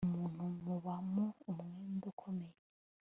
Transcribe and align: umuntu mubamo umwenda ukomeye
umuntu 0.07 0.43
mubamo 0.65 1.25
umwenda 1.51 2.05
ukomeye 2.13 2.57